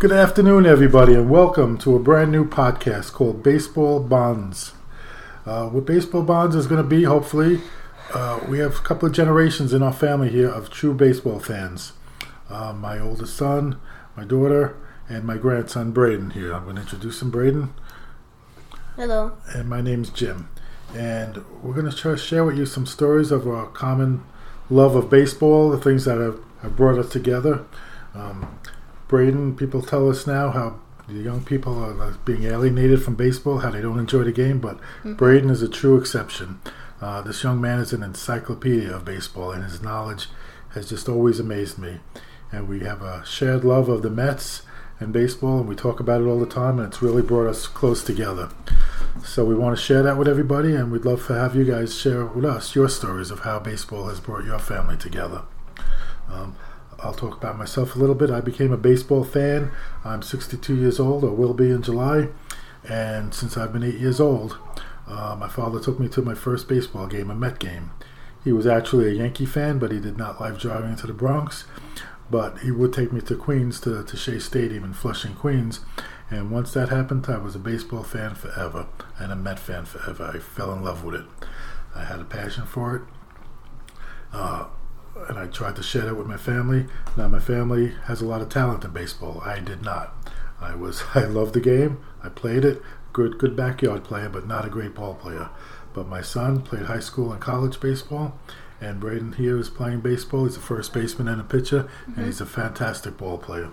Good 0.00 0.10
afternoon, 0.10 0.66
everybody, 0.66 1.14
and 1.14 1.30
welcome 1.30 1.78
to 1.78 1.94
a 1.94 2.00
brand 2.00 2.32
new 2.32 2.44
podcast 2.44 3.12
called 3.12 3.44
Baseball 3.44 4.00
Bonds. 4.00 4.72
Uh, 5.46 5.68
what 5.68 5.86
Baseball 5.86 6.24
Bonds 6.24 6.56
is 6.56 6.66
going 6.66 6.82
to 6.82 6.86
be, 6.86 7.04
hopefully, 7.04 7.60
uh, 8.12 8.40
we 8.48 8.58
have 8.58 8.74
a 8.74 8.80
couple 8.80 9.08
of 9.08 9.14
generations 9.14 9.72
in 9.72 9.84
our 9.84 9.92
family 9.92 10.30
here 10.30 10.48
of 10.48 10.68
true 10.68 10.92
baseball 10.94 11.38
fans. 11.38 11.92
Uh, 12.50 12.72
my 12.72 12.98
oldest 12.98 13.36
son, 13.36 13.80
my 14.16 14.24
daughter, 14.24 14.76
and 15.08 15.24
my 15.24 15.36
grandson 15.36 15.92
Braden 15.92 16.30
here. 16.30 16.52
I'm 16.52 16.64
going 16.64 16.76
to 16.76 16.82
introduce 16.82 17.22
him, 17.22 17.30
Braden. 17.30 17.72
Hello. 18.96 19.38
And 19.54 19.68
my 19.68 19.80
name's 19.80 20.10
Jim. 20.10 20.48
And 20.92 21.44
we're 21.62 21.72
going 21.72 21.90
to 21.90 21.96
try 21.96 22.10
to 22.10 22.18
share 22.18 22.44
with 22.44 22.58
you 22.58 22.66
some 22.66 22.84
stories 22.84 23.30
of 23.30 23.46
our 23.46 23.68
common 23.68 24.24
love 24.68 24.96
of 24.96 25.08
baseball, 25.08 25.70
the 25.70 25.78
things 25.78 26.04
that 26.04 26.18
have, 26.18 26.40
have 26.62 26.76
brought 26.76 26.98
us 26.98 27.10
together. 27.10 27.64
Um, 28.12 28.58
Braden, 29.14 29.54
people 29.54 29.80
tell 29.80 30.10
us 30.10 30.26
now 30.26 30.50
how 30.50 30.80
the 31.06 31.20
young 31.20 31.44
people 31.44 31.78
are 31.78 32.10
being 32.24 32.42
alienated 32.42 33.00
from 33.00 33.14
baseball, 33.14 33.58
how 33.58 33.70
they 33.70 33.80
don't 33.80 34.00
enjoy 34.00 34.24
the 34.24 34.32
game, 34.32 34.58
but 34.58 34.78
mm-hmm. 34.78 35.14
Braden 35.14 35.50
is 35.50 35.62
a 35.62 35.68
true 35.68 35.96
exception. 35.96 36.58
Uh, 37.00 37.22
this 37.22 37.44
young 37.44 37.60
man 37.60 37.78
is 37.78 37.92
an 37.92 38.02
encyclopedia 38.02 38.92
of 38.92 39.04
baseball, 39.04 39.52
and 39.52 39.62
his 39.62 39.80
knowledge 39.80 40.26
has 40.70 40.88
just 40.88 41.08
always 41.08 41.38
amazed 41.38 41.78
me. 41.78 42.00
And 42.50 42.66
we 42.66 42.80
have 42.80 43.02
a 43.02 43.24
shared 43.24 43.62
love 43.62 43.88
of 43.88 44.02
the 44.02 44.10
Mets 44.10 44.62
and 44.98 45.12
baseball, 45.12 45.60
and 45.60 45.68
we 45.68 45.76
talk 45.76 46.00
about 46.00 46.20
it 46.20 46.24
all 46.24 46.40
the 46.40 46.44
time, 46.44 46.80
and 46.80 46.88
it's 46.88 47.00
really 47.00 47.22
brought 47.22 47.46
us 47.46 47.68
close 47.68 48.02
together. 48.02 48.48
So 49.24 49.44
we 49.44 49.54
want 49.54 49.78
to 49.78 49.84
share 49.84 50.02
that 50.02 50.18
with 50.18 50.26
everybody, 50.26 50.74
and 50.74 50.90
we'd 50.90 51.04
love 51.04 51.24
to 51.28 51.34
have 51.34 51.54
you 51.54 51.62
guys 51.62 51.96
share 51.96 52.26
with 52.26 52.44
us 52.44 52.74
your 52.74 52.88
stories 52.88 53.30
of 53.30 53.40
how 53.40 53.60
baseball 53.60 54.08
has 54.08 54.18
brought 54.18 54.44
your 54.44 54.58
family 54.58 54.96
together. 54.96 55.42
Um, 56.28 56.56
I'll 57.04 57.12
talk 57.12 57.36
about 57.36 57.58
myself 57.58 57.94
a 57.94 57.98
little 57.98 58.14
bit. 58.14 58.30
I 58.30 58.40
became 58.40 58.72
a 58.72 58.78
baseball 58.78 59.24
fan. 59.24 59.70
I'm 60.04 60.22
62 60.22 60.74
years 60.74 60.98
old, 60.98 61.22
or 61.22 61.30
will 61.30 61.52
be 61.52 61.70
in 61.70 61.82
July. 61.82 62.28
And 62.88 63.34
since 63.34 63.56
I've 63.56 63.72
been 63.72 63.84
eight 63.84 63.98
years 63.98 64.20
old, 64.20 64.58
uh, 65.06 65.36
my 65.38 65.48
father 65.48 65.80
took 65.80 66.00
me 66.00 66.08
to 66.08 66.22
my 66.22 66.34
first 66.34 66.66
baseball 66.66 67.06
game, 67.06 67.30
a 67.30 67.34
Met 67.34 67.58
game. 67.58 67.90
He 68.42 68.52
was 68.52 68.66
actually 68.66 69.08
a 69.08 69.12
Yankee 69.12 69.46
fan, 69.46 69.78
but 69.78 69.92
he 69.92 70.00
did 70.00 70.16
not 70.16 70.40
like 70.40 70.58
driving 70.58 70.96
to 70.96 71.06
the 71.06 71.12
Bronx. 71.12 71.64
But 72.30 72.60
he 72.60 72.70
would 72.70 72.94
take 72.94 73.12
me 73.12 73.20
to 73.22 73.36
Queens, 73.36 73.80
to, 73.80 74.02
to 74.02 74.16
Shea 74.16 74.38
Stadium 74.38 74.82
in 74.82 74.94
Flushing, 74.94 75.34
Queens. 75.34 75.80
And 76.30 76.50
once 76.50 76.72
that 76.72 76.88
happened, 76.88 77.26
I 77.28 77.36
was 77.36 77.54
a 77.54 77.58
baseball 77.58 78.02
fan 78.02 78.34
forever 78.34 78.86
and 79.18 79.30
a 79.30 79.36
Met 79.36 79.58
fan 79.58 79.84
forever. 79.84 80.32
I 80.34 80.38
fell 80.38 80.72
in 80.72 80.82
love 80.82 81.04
with 81.04 81.16
it. 81.16 81.26
I 81.94 82.04
had 82.04 82.20
a 82.20 82.24
passion 82.24 82.64
for 82.64 82.96
it. 82.96 83.02
Uh, 84.32 84.66
and 85.28 85.38
I 85.38 85.46
tried 85.46 85.76
to 85.76 85.82
share 85.82 86.02
that 86.02 86.16
with 86.16 86.26
my 86.26 86.36
family. 86.36 86.86
Now 87.16 87.28
my 87.28 87.38
family 87.38 87.94
has 88.04 88.20
a 88.20 88.26
lot 88.26 88.42
of 88.42 88.48
talent 88.48 88.84
in 88.84 88.90
baseball. 88.90 89.40
I 89.44 89.60
did 89.60 89.82
not. 89.82 90.14
I 90.60 90.74
was 90.74 91.02
I 91.14 91.24
loved 91.24 91.54
the 91.54 91.60
game. 91.60 91.98
I 92.22 92.28
played 92.28 92.64
it. 92.64 92.82
Good 93.12 93.38
good 93.38 93.56
backyard 93.56 94.04
player, 94.04 94.28
but 94.28 94.46
not 94.46 94.64
a 94.64 94.70
great 94.70 94.94
ball 94.94 95.14
player. 95.14 95.50
But 95.92 96.08
my 96.08 96.22
son 96.22 96.62
played 96.62 96.86
high 96.86 97.00
school 97.00 97.30
and 97.30 97.40
college 97.40 97.78
baseball, 97.78 98.36
and 98.80 98.98
Braden 98.98 99.34
here 99.34 99.58
is 99.58 99.70
playing 99.70 100.00
baseball. 100.00 100.44
He's 100.44 100.56
a 100.56 100.60
first 100.60 100.92
baseman 100.92 101.28
and 101.28 101.40
a 101.40 101.44
pitcher, 101.44 101.84
mm-hmm. 101.84 102.14
and 102.16 102.26
he's 102.26 102.40
a 102.40 102.46
fantastic 102.46 103.16
ball 103.16 103.38
player. 103.38 103.70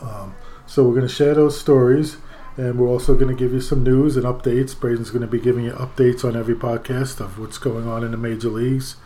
Um, 0.00 0.34
so 0.66 0.82
we're 0.82 0.94
going 0.94 1.06
to 1.06 1.14
share 1.14 1.34
those 1.34 1.60
stories, 1.60 2.16
and 2.56 2.80
we're 2.80 2.88
also 2.88 3.14
going 3.14 3.28
to 3.28 3.40
give 3.40 3.52
you 3.52 3.60
some 3.60 3.84
news 3.84 4.16
and 4.16 4.26
updates. 4.26 4.78
Braden's 4.78 5.10
going 5.10 5.22
to 5.22 5.28
be 5.28 5.38
giving 5.38 5.64
you 5.64 5.72
updates 5.72 6.24
on 6.24 6.34
every 6.34 6.56
podcast 6.56 7.20
of 7.20 7.38
what's 7.38 7.58
going 7.58 7.86
on 7.86 8.02
in 8.02 8.10
the 8.10 8.16
major 8.16 8.48
leagues. 8.48 8.96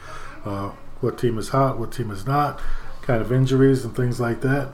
Uh, 0.47 0.71
what 1.01 1.19
team 1.19 1.39
is 1.39 1.51
hot, 1.51 1.79
what 1.79 1.93
team 1.93 2.11
is 2.11 2.27
not, 2.27 2.61
kind 3.03 3.21
of 3.21 3.33
injuries 3.33 3.85
and 3.85 3.95
things 3.95 4.21
like 4.21 4.41
that. 4.41 4.73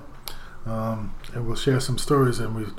Um, 0.65 1.15
and 1.35 1.47
we'll 1.47 1.57
share 1.57 1.81
some 1.81 1.99
stories, 1.99 2.39
and 2.39 2.55
we're 2.55 2.73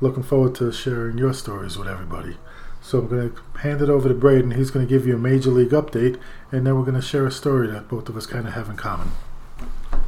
looking 0.00 0.22
forward 0.22 0.54
to 0.56 0.72
sharing 0.72 1.18
your 1.18 1.32
stories 1.32 1.76
with 1.76 1.88
everybody. 1.88 2.36
So 2.80 3.00
I'm 3.00 3.08
going 3.08 3.32
to 3.32 3.58
hand 3.58 3.82
it 3.82 3.88
over 3.88 4.08
to 4.08 4.14
Braden. 4.14 4.52
He's 4.52 4.70
going 4.70 4.86
to 4.86 4.88
give 4.88 5.06
you 5.06 5.16
a 5.16 5.18
major 5.18 5.50
league 5.50 5.70
update, 5.70 6.18
and 6.52 6.66
then 6.66 6.76
we're 6.76 6.84
going 6.84 6.94
to 6.94 7.02
share 7.02 7.26
a 7.26 7.32
story 7.32 7.66
that 7.68 7.88
both 7.88 8.08
of 8.08 8.16
us 8.16 8.26
kind 8.26 8.46
of 8.46 8.54
have 8.54 8.68
in 8.68 8.76
common. 8.76 9.10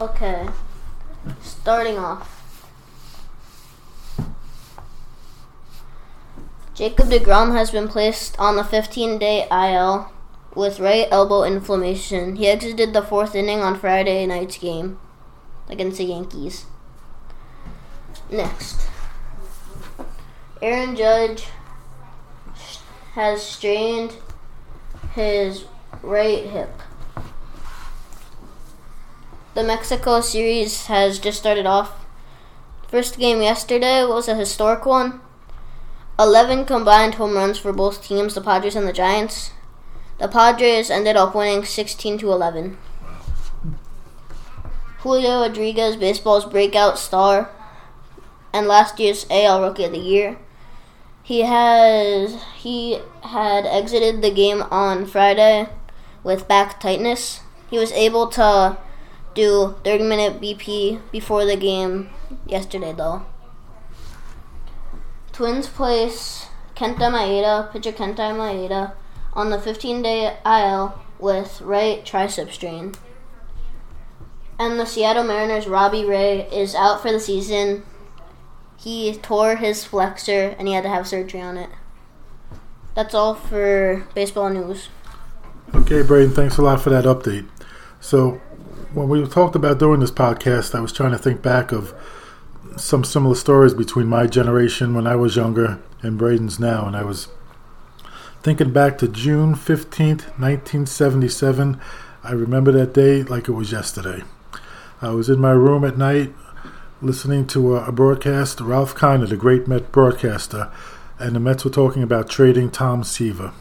Okay. 0.01 0.49
Starting 1.43 1.99
off. 1.99 2.37
Jacob 6.75 7.09
DeGrom 7.09 7.53
has 7.53 7.73
been 7.73 7.89
placed 7.89 8.39
on 8.39 8.55
the 8.55 8.63
15 8.63 9.19
day 9.19 9.49
IL 9.51 10.13
with 10.59 10.81
right 10.81 11.07
elbow 11.13 11.45
inflammation. 11.45 12.35
He 12.35 12.49
exited 12.49 12.93
the 12.93 13.01
fourth 13.01 13.37
inning 13.37 13.61
on 13.61 13.79
Friday 13.79 14.27
night's 14.27 14.59
game 14.59 14.99
against 15.69 15.99
the 15.99 16.05
Yankees. 16.05 16.67
Next, 18.29 18.89
Aaron 20.61 20.97
Judge 20.97 21.47
has 23.15 23.41
strained 23.41 24.15
his 25.15 25.65
right 26.03 26.45
hip. 26.45 26.83
The 29.55 29.63
Mexico 29.63 30.21
series 30.21 30.87
has 30.87 31.21
just 31.21 31.39
started 31.39 31.67
off. 31.67 32.05
First 32.89 33.19
game 33.19 33.43
yesterday 33.43 34.05
was 34.05 34.27
a 34.27 34.35
historic 34.35 34.85
one. 34.85 35.21
11 36.19 36.65
combined 36.65 37.15
home 37.15 37.35
runs 37.35 37.59
for 37.59 37.73
both 37.73 38.03
teams, 38.03 38.35
the 38.35 38.41
Padres 38.41 38.75
and 38.75 38.89
the 38.89 38.93
Giants. 38.93 39.53
The 40.19 40.27
Padres 40.27 40.91
ended 40.91 41.17
up 41.17 41.35
winning 41.35 41.65
16 41.65 42.19
to 42.19 42.33
11. 42.33 42.77
Julio 44.99 45.43
Rodriguez, 45.43 45.95
baseball's 45.95 46.45
breakout 46.45 46.99
star, 46.99 47.51
and 48.53 48.67
last 48.67 48.99
year's 48.99 49.27
AL 49.31 49.63
Rookie 49.63 49.85
of 49.85 49.93
the 49.93 49.99
Year. 49.99 50.39
He 51.23 51.43
has 51.43 52.43
he 52.57 53.01
had 53.23 53.65
exited 53.65 54.21
the 54.21 54.33
game 54.33 54.63
on 54.73 55.07
Friday 55.07 55.69
with 56.25 56.49
back 56.49 56.81
tightness. 56.81 57.41
He 57.71 57.79
was 57.79 57.93
able 57.93 58.27
to 58.29 58.77
do 59.35 59.77
30 59.85 60.03
minute 60.05 60.41
BP 60.41 61.01
before 61.13 61.45
the 61.45 61.57
game 61.57 62.11
yesterday 62.45 62.93
though. 62.93 63.25
Twins 65.31 65.69
place 65.69 66.49
Kenta 66.75 67.09
Maeda, 67.09 67.71
pitcher 67.71 67.93
Kenta 67.93 68.35
Maeda 68.35 68.95
on 69.39 69.51
the 69.51 69.61
15 69.61 70.03
day 70.03 70.37
IL 70.45 71.01
with 71.21 71.61
right 71.61 72.05
tricep 72.05 72.51
strain. 72.51 72.93
And 74.59 74.81
the 74.81 74.85
Seattle 74.85 75.23
Mariners' 75.23 75.69
Robbie 75.69 76.05
Ray 76.05 76.49
is 76.51 76.75
out 76.75 77.01
for 77.01 77.13
the 77.13 77.21
season. 77.21 77.85
He 78.77 79.17
tore 79.17 79.55
his 79.55 79.85
flexor 79.85 80.57
and 80.59 80.67
he 80.67 80.75
had 80.75 80.83
to 80.83 80.91
have 80.91 81.07
surgery 81.07 81.41
on 81.41 81.57
it. 81.57 81.71
That's 82.97 83.15
all 83.15 83.37
for 83.37 84.09
baseball 84.13 84.51
news. 84.51 84.89
Okay, 85.73 86.03
Braden, 86.03 86.35
thanks 86.35 86.59
a 86.59 86.63
lot 86.63 86.81
for 86.81 86.91
that 86.91 87.05
update. 87.05 87.49
So, 88.01 88.41
when 88.93 89.09
we 89.09 89.25
talked 89.29 89.55
about 89.55 89.79
doing 89.79 90.01
this 90.01 90.11
podcast, 90.11 90.75
I 90.75 90.81
was 90.81 90.93
trying 90.93 91.13
to 91.13 91.19
think 91.19 91.43
back 91.43 91.71
of 91.71 91.95
some 92.77 93.05
similar 93.05 93.37
stories 93.37 93.75
between 93.75 94.09
my 94.09 94.27
generation 94.27 94.95
when 94.95 95.07
I 95.07 95.15
was 95.15 95.37
younger 95.37 95.81
and 96.03 96.19
Braden's 96.19 96.59
now, 96.59 96.87
and 96.87 96.97
I 96.97 97.05
was 97.05 97.29
Thinking 98.49 98.73
back 98.73 98.97
to 98.97 99.09
June 99.09 99.55
15th, 99.55 100.25
1977, 100.39 101.79
I 102.25 102.33
remember 102.33 102.73
that 102.73 102.95
day 102.95 103.23
like 103.23 103.47
it 103.47 103.53
was 103.53 103.71
yesterday. 103.71 104.23
I 105.03 105.11
was 105.11 105.29
in 105.29 105.39
my 105.39 105.51
room 105.51 105.85
at 105.85 105.99
night 105.99 106.33
listening 107.03 107.47
to 107.49 107.77
a, 107.77 107.93
broadcast, 107.93 108.63
Ralph 108.63 108.95
Kiner, 108.95 109.29
the 109.29 109.37
great 109.37 109.69
Met 109.69 109.93
broadcaster, 109.93 110.73
and 111.19 111.37
the 111.37 111.41
Mets 111.41 111.67
were 111.67 111.71
talking 111.71 112.03
about 112.03 112.31
trading 112.31 112.71
Tom 112.71 113.05
Seaver. 113.05 113.53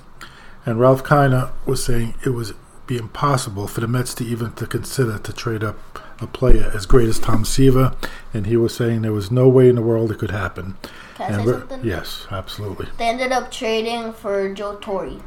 And 0.66 0.80
Ralph 0.80 1.04
Kiner 1.04 1.52
was 1.66 1.84
saying 1.84 2.14
it 2.26 2.30
was 2.30 2.54
be 2.88 2.98
impossible 2.98 3.68
for 3.68 3.82
the 3.82 3.88
Mets 3.88 4.14
to 4.16 4.26
even 4.26 4.54
to 4.54 4.66
consider 4.66 5.20
to 5.20 5.34
trade 5.34 5.64
up 5.64 5.78
a 6.20 6.28
player 6.28 6.72
as 6.74 6.86
great 6.86 7.08
as 7.08 7.20
Tom 7.20 7.46
Seaver, 7.46 7.94
and 8.34 8.48
he 8.48 8.58
was 8.58 8.76
saying 8.76 9.02
there 9.02 9.14
was 9.14 9.30
no 9.30 9.48
way 9.48 9.70
in 9.70 9.76
the 9.76 9.82
world 9.82 10.12
it 10.12 10.18
could 10.18 10.32
happen. 10.32 10.78
Can 11.16 11.34
I 11.34 11.38
say 11.38 11.52
something? 11.52 11.86
Yes, 11.86 12.26
absolutely. 12.32 12.88
They 12.98 13.06
ended 13.06 13.32
up 13.32 13.52
trading 13.52 14.14
for 14.14 14.54
Joe 14.54 14.78
Torre. 14.78 15.22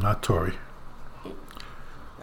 Not 0.00 0.22
Torre. 0.22 0.54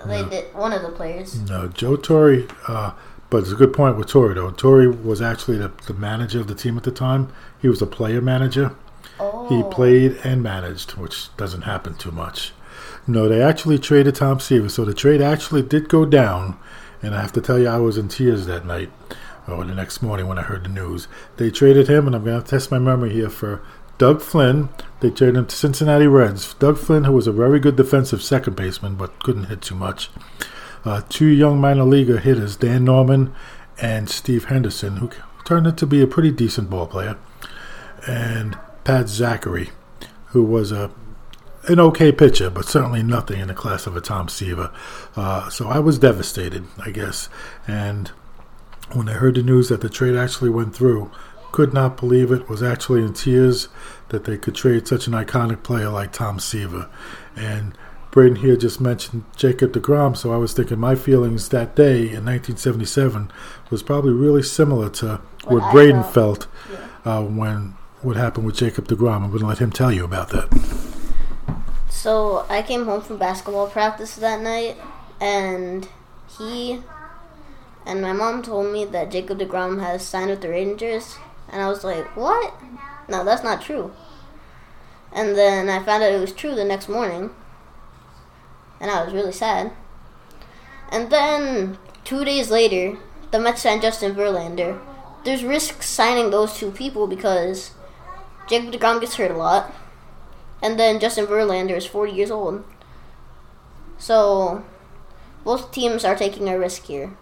They 0.06 0.22
no. 0.22 0.30
did 0.30 0.54
one 0.54 0.74
of 0.74 0.82
the 0.82 0.90
players. 0.90 1.40
No, 1.50 1.68
Joe 1.68 1.96
Torre. 1.96 2.44
Uh, 2.68 2.92
but 3.30 3.44
it's 3.44 3.52
a 3.52 3.56
good 3.56 3.74
point 3.74 3.98
with 3.98 4.08
Torre 4.08 4.34
though. 4.34 4.52
Torre 4.52 4.90
was 4.90 5.22
actually 5.22 5.58
the, 5.58 5.72
the 5.88 5.94
manager 5.94 6.40
of 6.40 6.48
the 6.48 6.56
team 6.56 6.78
at 6.78 6.84
the 6.84 6.92
time. 6.92 7.32
He 7.62 7.68
was 7.68 7.82
a 7.82 7.88
player 7.88 8.22
manager. 8.22 8.76
Oh. 9.20 9.48
He 9.50 9.64
played 9.74 10.18
and 10.24 10.42
managed, 10.42 10.92
which 10.92 11.36
doesn't 11.38 11.64
happen 11.64 11.96
too 11.96 12.12
much. 12.12 12.54
No, 13.08 13.28
they 13.28 13.42
actually 13.42 13.80
traded 13.80 14.16
Tom 14.16 14.40
Seaver, 14.40 14.70
so 14.70 14.86
the 14.86 14.94
trade 14.94 15.22
actually 15.22 15.62
did 15.62 15.90
go 15.90 16.06
down. 16.06 16.58
And 17.02 17.16
I 17.16 17.22
have 17.22 17.34
to 17.34 17.42
tell 17.42 17.60
you, 17.60 17.68
I 17.68 17.78
was 17.78 17.98
in 17.98 18.08
tears 18.08 18.46
that 18.46 18.66
night 18.66 18.92
or 19.48 19.66
the 19.66 19.74
next 19.74 20.02
morning 20.02 20.28
when 20.28 20.38
I 20.38 20.44
heard 20.44 20.64
the 20.64 20.70
news. 20.70 21.08
They 21.38 21.50
traded 21.50 21.88
him, 21.88 22.08
and 22.08 22.16
I'm 22.16 22.24
going 22.24 22.42
to 22.42 22.48
test 22.48 22.72
my 22.72 22.80
memory 22.80 23.14
here 23.14 23.30
for 23.30 23.62
Doug 23.98 24.22
Flynn. 24.22 24.70
They 25.00 25.10
traded 25.10 25.38
him 25.38 25.46
to 25.48 25.56
Cincinnati 25.56 26.08
Reds. 26.08 26.54
Doug 26.56 26.78
Flynn, 26.78 27.06
who 27.06 27.14
was 27.14 27.28
a 27.28 27.32
very 27.32 27.60
good 27.60 27.76
defensive 27.76 28.22
second 28.22 28.56
baseman 28.56 28.96
but 28.96 29.22
couldn't 29.24 29.46
hit 29.46 29.62
too 29.62 29.76
much. 29.76 30.10
Uh, 30.86 31.02
two 31.10 31.28
young 31.28 31.60
minor 31.60 31.84
leaguer 31.84 32.20
hitters, 32.20 32.56
Dan 32.56 32.86
Norman 32.86 33.34
and 33.82 34.10
Steve 34.10 34.46
Henderson, 34.46 34.98
who 34.98 35.10
turned 35.46 35.68
out 35.68 35.78
to 35.78 35.86
be 35.86 36.02
a 36.02 36.08
pretty 36.08 36.32
decent 36.32 36.70
ball 36.70 36.88
player, 36.88 37.18
and 38.08 38.58
Pat 38.84 39.06
Zachry, 39.06 39.70
who 40.28 40.44
was 40.44 40.72
a 40.72 40.92
an 41.70 41.80
okay 41.80 42.12
pitcher, 42.12 42.50
but 42.50 42.66
certainly 42.66 43.04
nothing 43.04 43.40
in 43.40 43.48
the 43.48 43.54
class 43.54 43.86
of 43.88 43.96
a 43.96 44.02
Tom 44.02 44.28
Seaver. 44.28 44.72
Uh, 45.16 45.50
so 45.50 45.68
I 45.70 45.80
was 45.80 46.00
devastated, 46.00 46.66
I 46.84 46.92
guess. 46.92 47.30
And 47.68 48.10
when 48.94 49.08
I 49.08 49.14
heard 49.14 49.36
the 49.36 49.44
news 49.44 49.70
that 49.70 49.82
the 49.82 49.90
trade 49.90 50.16
actually 50.16 50.50
went 50.50 50.76
through, 50.76 51.12
could 51.52 51.74
not 51.74 51.98
believe 51.98 52.32
it, 52.32 52.50
was 52.50 52.62
actually 52.62 53.02
in 53.02 53.14
tears 53.14 53.70
that 54.10 54.24
they 54.26 54.38
could 54.38 54.56
trade 54.56 54.88
such 54.88 55.08
an 55.08 55.14
iconic 55.14 55.64
player 55.64 55.90
like 55.90 56.12
Tom 56.12 56.40
Seaver. 56.40 56.90
And 57.36 57.78
Braden 58.12 58.38
here 58.38 58.56
just 58.56 58.82
mentioned 58.82 59.24
Jacob 59.36 59.74
DeGrom, 59.74 60.18
so 60.18 60.34
I 60.34 60.38
was 60.38 60.54
thinking 60.54 60.80
my 60.80 60.96
feelings 60.96 61.50
that 61.50 61.76
day 61.76 61.98
in 62.00 62.26
1977 62.26 63.32
was 63.70 63.84
probably 63.84 64.14
really 64.14 64.42
similar 64.42 64.90
to 64.90 65.22
what, 65.44 65.62
what 65.62 65.72
Braden 65.72 66.04
felt, 66.04 66.48
yeah. 66.72 66.88
uh, 67.06 67.24
when 67.24 67.76
what 68.02 68.16
happened 68.16 68.46
with 68.46 68.56
Jacob 68.56 68.88
DeGrom. 68.88 69.24
I'm 69.24 69.30
going 69.30 69.42
to 69.42 69.48
let 69.48 69.60
him 69.60 69.72
tell 69.72 69.92
you 69.92 70.06
about 70.06 70.30
that. 70.30 70.50
So 71.90 72.46
I 72.50 72.62
came 72.62 72.86
home 72.86 73.02
from 73.02 73.18
basketball 73.18 73.68
practice 73.68 74.16
that 74.16 74.42
night, 74.42 74.78
and 75.20 75.88
he 76.38 76.82
and 77.86 78.02
my 78.02 78.14
mom 78.14 78.44
told 78.44 78.72
me 78.72 78.86
that 78.86 79.12
Jacob 79.12 79.40
DeGrom 79.40 79.82
has 79.82 80.06
signed 80.06 80.30
with 80.30 80.42
the 80.42 80.50
Rangers, 80.50 81.18
and 81.50 81.62
I 81.62 81.68
was 81.68 81.84
like, 81.84 82.16
"What? 82.16 82.54
No, 83.08 83.24
that's 83.24 83.44
not 83.44 83.62
true." 83.62 83.92
And 85.12 85.36
then 85.36 85.70
I 85.70 85.84
found 85.84 86.04
out 86.04 86.12
it 86.12 86.22
was 86.22 86.32
true 86.32 86.54
the 86.54 86.64
next 86.64 86.88
morning, 86.88 87.32
and 88.80 88.92
I 88.92 89.04
was 89.04 89.14
really 89.14 89.32
sad. 89.32 89.72
And 90.92 91.10
then 91.10 91.80
two 92.04 92.24
days 92.24 92.52
later, 92.52 92.98
the 93.32 93.40
Mets 93.40 93.64
signed 93.64 93.82
Justin 93.82 94.16
Verlander. 94.16 94.80
There's 95.24 95.44
risk 95.44 95.84
signing 95.84 96.30
those 96.30 96.56
two 96.56 96.72
people 96.72 97.08
because 97.08 97.72
Jacob 98.48 98.74
DeGrom 98.74 99.02
gets 99.02 99.16
hurt 99.16 99.32
a 99.32 99.38
lot, 99.38 99.74
and 100.62 100.80
then 100.80 101.00
Justin 101.00 101.28
Verlander 101.28 101.76
is 101.76 101.86
40 101.86 102.12
years 102.12 102.32
old. 102.32 102.64
So 103.98 104.64
both 105.44 105.72
teams 105.72 106.06
are 106.06 106.16
taking 106.16 106.50
a 106.50 106.58
risk 106.58 106.86
here. 106.86 107.18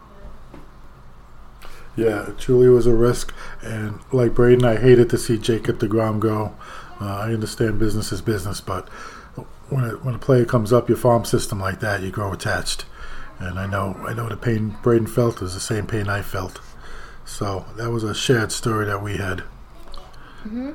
Yeah, 1.95 2.30
truly 2.38 2.69
was 2.69 2.86
a 2.86 2.94
risk, 2.94 3.34
and 3.63 4.00
like 4.12 4.36
Braden, 4.36 4.63
I 4.63 4.75
hated 4.75 5.10
to 5.10 5.18
see 5.18 5.39
Jacob 5.39 5.80
Degrom 5.80 6.19
go. 6.19 6.54
Uh, 7.01 7.06
I 7.06 7.34
understand 7.34 7.80
business 7.80 8.12
is 8.12 8.22
business, 8.22 8.62
but 8.62 8.88
when 9.69 9.83
a, 9.83 9.90
when 9.98 10.13
a 10.13 10.19
player 10.19 10.45
comes 10.45 10.72
up 10.72 10.90
your 10.90 10.98
farm 10.98 11.25
system 11.25 11.60
like 11.60 11.80
that, 11.80 12.04
you 12.04 12.12
grow 12.12 12.31
attached. 12.31 12.86
And 13.40 13.60
I 13.60 13.66
know 13.66 13.95
I 14.07 14.13
know 14.13 14.30
the 14.30 14.38
pain 14.38 14.78
Braden 14.83 15.07
felt 15.07 15.42
is 15.42 15.56
the 15.56 15.60
same 15.60 15.88
pain 15.88 16.07
I 16.07 16.22
felt. 16.22 16.60
So 17.25 17.66
that 17.75 17.90
was 17.92 18.04
a 18.04 18.16
shared 18.16 18.51
story 18.51 18.86
that 18.86 19.01
we 19.01 19.18
had. 19.18 19.40
Mm-hmm. 20.44 20.72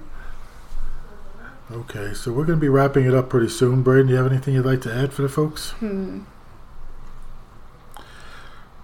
Okay, 1.73 2.13
so 2.13 2.31
we're 2.31 2.45
going 2.45 2.59
to 2.59 2.61
be 2.61 2.69
wrapping 2.69 3.07
it 3.07 3.15
up 3.15 3.31
pretty 3.31 3.49
soon. 3.49 3.83
Braden, 3.83 4.09
do 4.09 4.13
you 4.13 4.19
have 4.19 4.31
anything 4.31 4.53
you'd 4.53 4.67
like 4.67 4.83
to 4.83 4.95
add 4.95 5.11
for 5.15 5.23
the 5.23 5.29
folks? 5.29 5.71
Hmm. 5.71 6.25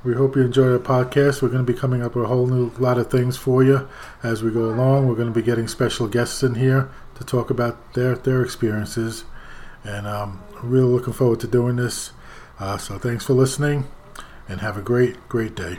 We 0.02 0.14
hope 0.14 0.36
you 0.36 0.42
enjoy 0.42 0.72
our 0.72 0.78
podcast. 0.78 1.42
We're 1.42 1.48
going 1.50 1.66
to 1.66 1.70
be 1.70 1.78
coming 1.78 2.02
up 2.02 2.14
with 2.14 2.24
a 2.24 2.28
whole 2.28 2.46
new 2.46 2.70
lot 2.78 2.96
of 2.96 3.10
things 3.10 3.36
for 3.36 3.62
you 3.62 3.86
as 4.22 4.42
we 4.42 4.50
go 4.50 4.70
along. 4.70 5.06
We're 5.06 5.16
going 5.16 5.28
to 5.28 5.34
be 5.34 5.42
getting 5.42 5.68
special 5.68 6.08
guests 6.08 6.42
in 6.42 6.54
here 6.54 6.90
to 7.16 7.24
talk 7.24 7.50
about 7.50 7.92
their 7.92 8.14
their 8.14 8.42
experiences 8.42 9.24
and 9.84 10.06
um, 10.06 10.42
really 10.62 10.88
looking 10.88 11.12
forward 11.12 11.40
to 11.40 11.46
doing 11.46 11.76
this. 11.76 12.12
Uh, 12.58 12.78
so 12.78 12.98
thanks 12.98 13.26
for 13.26 13.34
listening 13.34 13.86
and 14.48 14.60
have 14.62 14.78
a 14.78 14.82
great, 14.82 15.28
great 15.28 15.54
day. 15.54 15.78